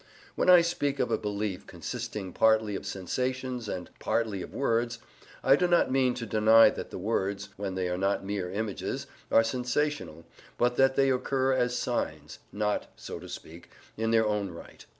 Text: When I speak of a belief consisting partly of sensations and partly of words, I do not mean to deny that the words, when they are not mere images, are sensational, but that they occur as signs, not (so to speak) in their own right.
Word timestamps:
When 0.33 0.49
I 0.49 0.61
speak 0.61 0.97
of 0.99 1.11
a 1.11 1.17
belief 1.19 1.67
consisting 1.67 2.33
partly 2.33 2.75
of 2.75 2.87
sensations 2.87 3.69
and 3.69 3.91
partly 3.99 4.41
of 4.41 4.51
words, 4.51 4.97
I 5.43 5.55
do 5.55 5.67
not 5.67 5.91
mean 5.91 6.15
to 6.15 6.25
deny 6.25 6.71
that 6.71 6.89
the 6.89 6.97
words, 6.97 7.49
when 7.55 7.75
they 7.75 7.87
are 7.87 7.99
not 7.99 8.25
mere 8.25 8.49
images, 8.49 9.05
are 9.31 9.43
sensational, 9.43 10.25
but 10.57 10.75
that 10.75 10.95
they 10.95 11.11
occur 11.11 11.53
as 11.53 11.77
signs, 11.77 12.39
not 12.51 12.87
(so 12.95 13.19
to 13.19 13.29
speak) 13.29 13.69
in 13.95 14.09
their 14.09 14.25
own 14.25 14.49
right. 14.49 14.83